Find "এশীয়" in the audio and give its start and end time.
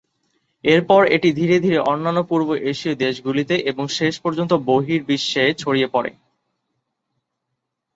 2.71-2.95